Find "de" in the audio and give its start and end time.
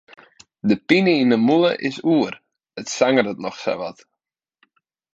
0.67-0.75